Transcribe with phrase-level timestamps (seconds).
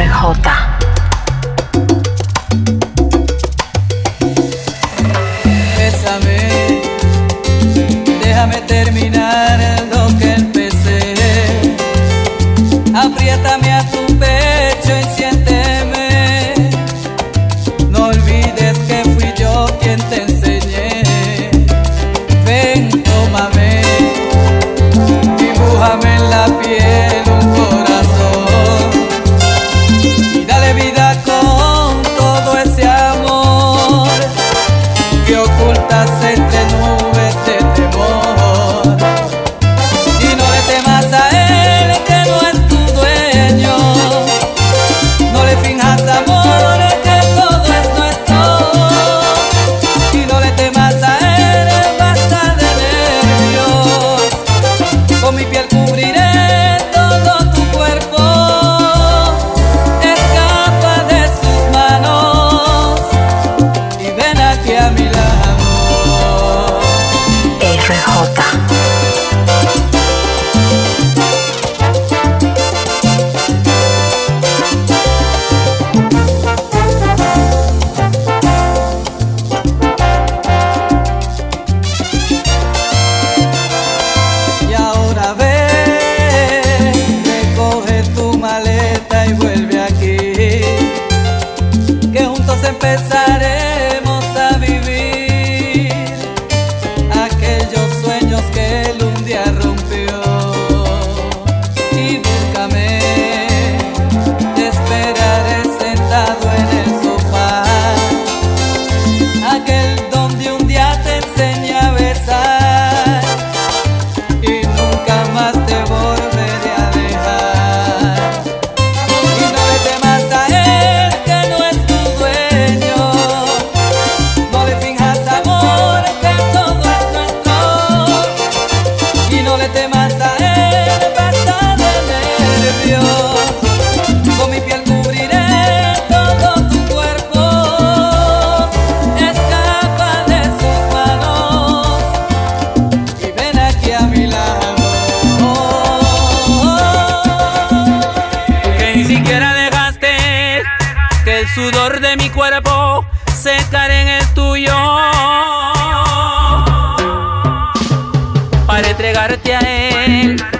[0.00, 0.69] 最后打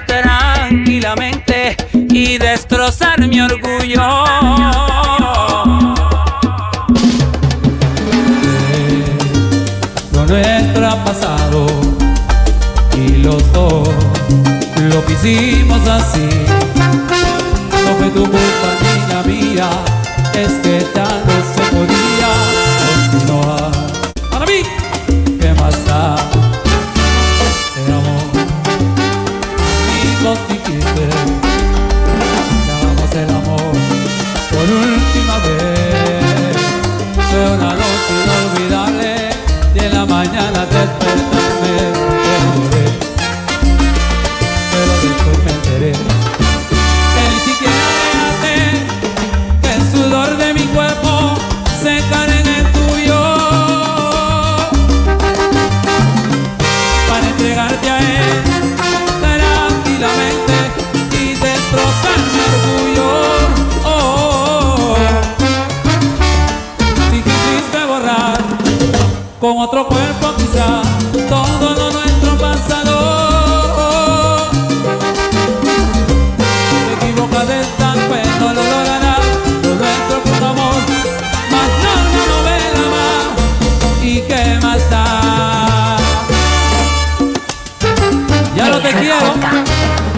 [0.07, 4.03] tranquilamente y destrozar mi orgullo.
[10.13, 11.67] Lo nuestro ha pasado
[12.97, 13.89] y los dos
[14.89, 16.29] lo que hicimos así.
[17.85, 19.71] No fue tu culpa, niña mía,
[20.35, 20.70] es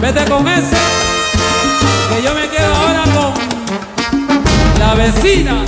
[0.03, 0.75] Vete con ese,
[2.09, 3.33] que yo me quedo ahora con
[4.77, 5.63] la vecina.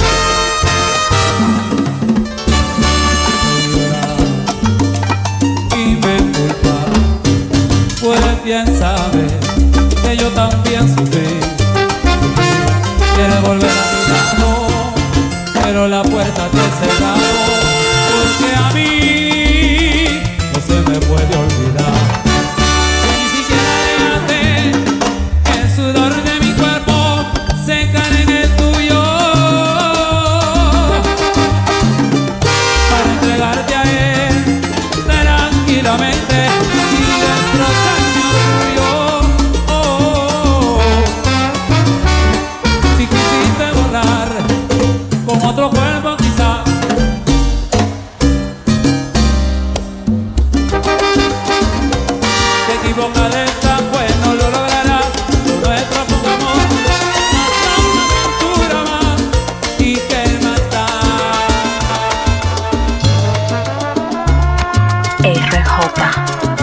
[65.26, 66.55] RJ.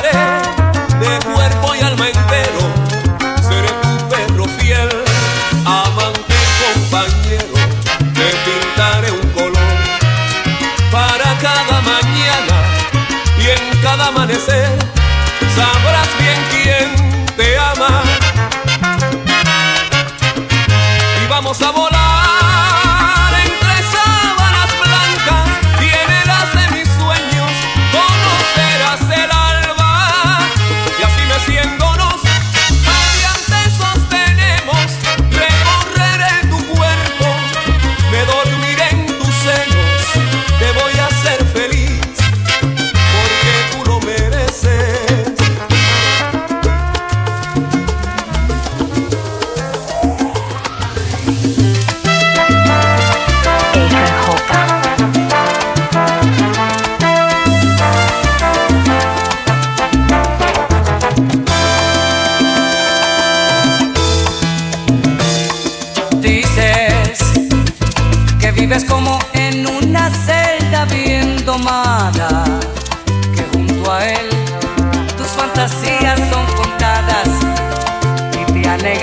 [0.00, 2.60] De cuerpo y alma entero.
[3.42, 4.88] Seré tu perro fiel
[5.66, 7.52] amante compañero.
[8.14, 9.52] Te pintaré un color
[10.90, 12.56] para cada mañana
[13.38, 14.81] y en cada amanecer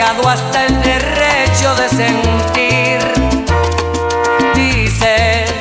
[0.10, 3.00] hasta el derecho de sentir.
[4.56, 5.52] Dices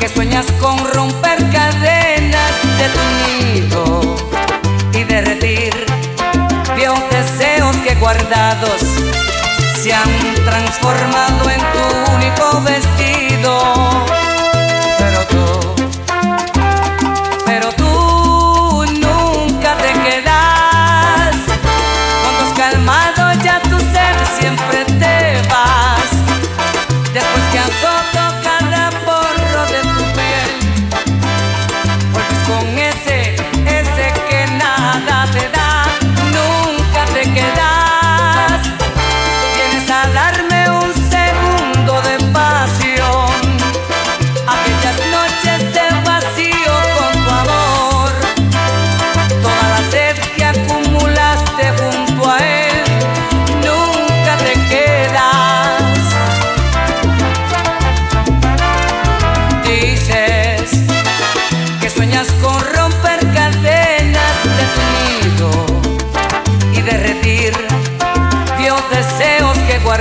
[0.00, 4.16] que sueñas con romper cadenas de tu nido
[4.92, 5.72] y derretir
[6.74, 8.82] viejos deseos que guardados
[9.80, 11.37] se han transformado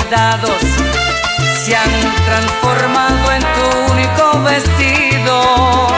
[0.10, 5.97] se han transformado en tu único vestido.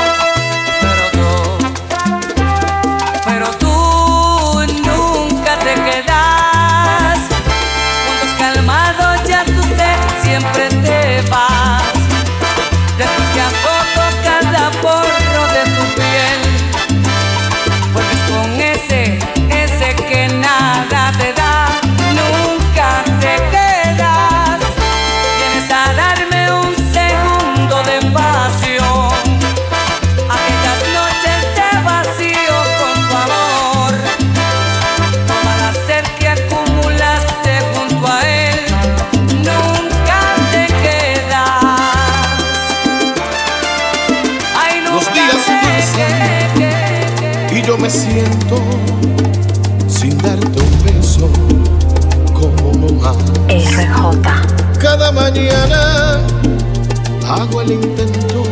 [49.87, 51.29] Sin darte un beso
[52.33, 53.13] como mamá.
[53.47, 54.79] RJ.
[54.79, 56.19] Cada mañana
[57.27, 58.43] hago el intento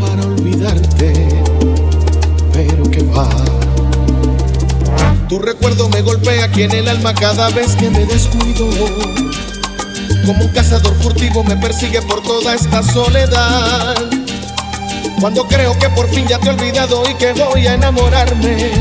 [0.00, 1.42] para olvidarte,
[2.52, 3.28] pero que va.
[5.28, 8.68] Tu recuerdo me golpea aquí en el alma cada vez que me descuido.
[10.26, 14.21] Como un cazador furtivo me persigue por toda esta soledad.
[15.22, 18.72] Cuando creo que por fin ya te he olvidado y que voy a enamorarme.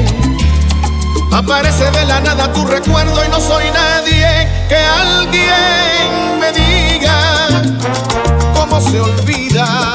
[1.32, 7.48] Aparece de la nada tu recuerdo y no soy nadie que alguien me diga
[8.56, 9.94] cómo se olvida,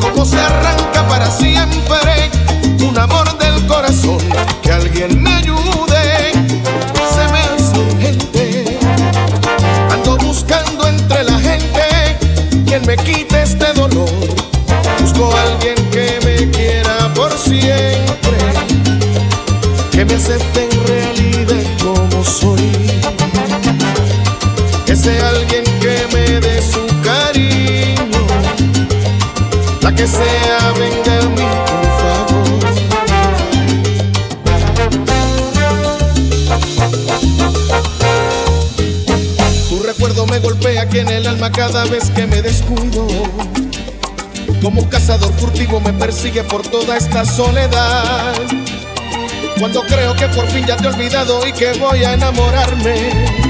[0.00, 2.30] cómo se arranca para siempre
[2.84, 4.18] un amor del corazón.
[4.60, 6.32] Que alguien me ayude,
[7.14, 8.78] se me hace urgente.
[9.92, 12.18] Ando buscando entre la gente
[12.66, 13.77] quien me quite este
[20.28, 22.70] acepte en realidad como soy.
[24.86, 28.26] Ese alguien que me dé su cariño
[29.96, 31.48] que sea, venga a mí,
[40.26, 43.06] me golpea aquí en el alma cada vez que me descuido.
[44.62, 48.34] Como un cazador furtivo me persigue por toda esta soledad.
[49.58, 53.48] Cuando creo que por fin ya te he olvidado y que voy a enamorarme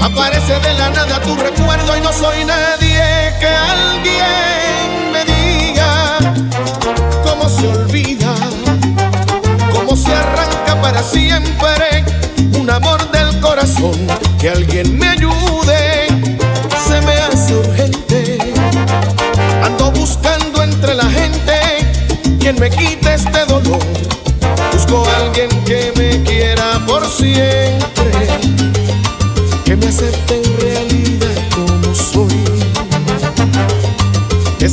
[0.00, 6.18] Aparece de la nada tu recuerdo y no soy nadie que alguien me diga
[7.22, 8.34] cómo se olvida,
[9.72, 12.04] cómo se arranca para siempre
[12.58, 14.06] un amor del corazón.
[14.40, 16.06] Que alguien me ayude,
[16.86, 18.38] se me hace urgente.
[19.64, 21.60] Ando buscando entre la gente
[22.38, 24.17] quien me quite este dolor.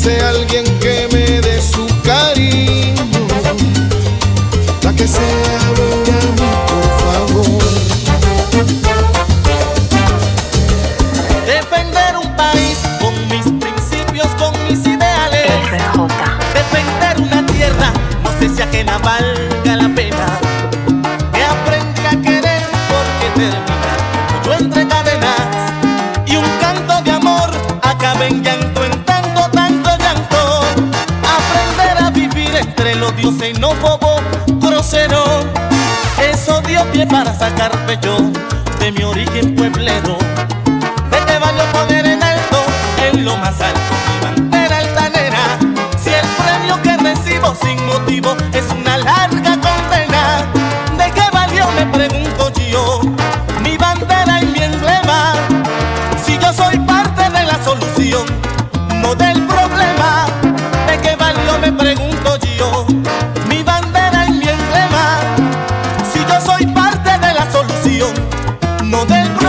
[0.05, 3.01] Ese alguien que me dé su cariño,
[4.83, 7.63] la que sea venga a mí, por favor.
[11.47, 15.51] Defender un país con mis principios, con mis ideales.
[16.53, 17.91] Defender una tierra,
[18.23, 19.54] no sé si ajena valga
[37.15, 38.17] para sacarte yo
[38.81, 40.17] de mi origen pueblero.
[41.11, 42.57] De que valió poder en alto,
[43.07, 45.43] en lo más alto, mi bandera altanera.
[45.97, 50.43] Si el premio que recibo sin motivo es una larga condena,
[50.97, 51.71] ¿de qué valió?
[51.77, 52.99] Me pregunto yo
[53.63, 55.35] mi bandera y mi emblema.
[56.21, 58.25] Si yo soy parte de la solución,
[59.01, 59.54] no del problema,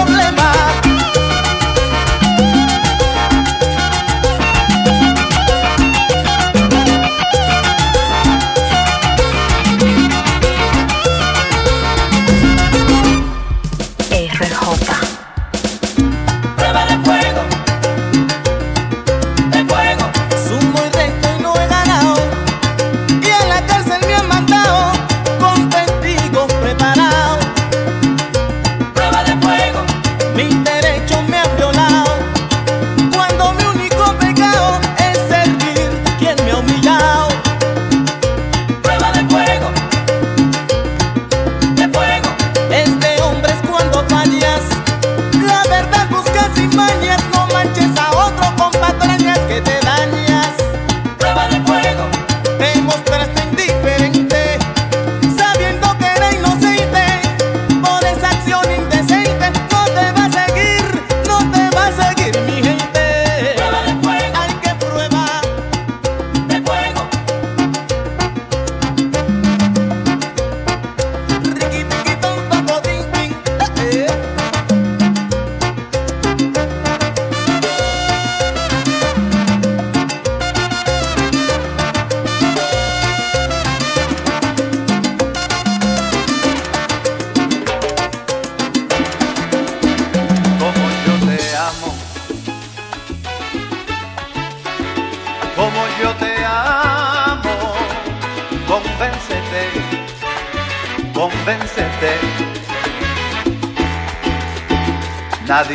[0.07, 0.56] problema.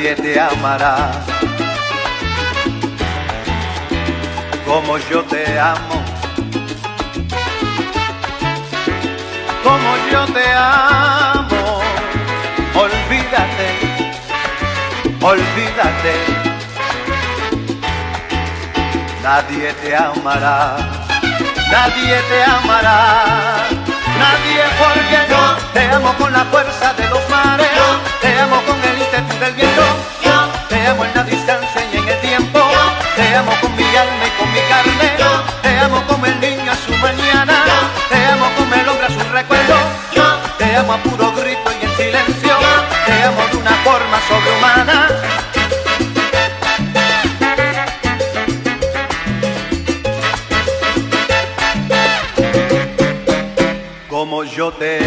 [0.01, 1.11] Nadie te amará.
[4.65, 6.03] Como yo te amo,
[9.63, 11.81] como yo te amo.
[12.73, 13.69] Olvídate,
[15.21, 16.15] olvídate,
[19.21, 20.77] nadie te amará,
[21.69, 23.90] nadie te amará.
[24.21, 25.41] Nadie porque yo
[25.73, 27.67] te amo con la fuerza de los mares,
[28.21, 29.85] te amo con el ímpetu del viento,
[30.69, 32.59] te amo en la distancia y en el tiempo,
[33.15, 35.07] te amo con mi alma y con mi carne,
[35.63, 37.63] te amo como el niño a su mañana,
[38.09, 39.77] te amo como el hombre a su recuerdo,
[40.59, 42.55] te amo a puro grito y en silencio,
[43.07, 45.00] te amo de una forma sobrehumana.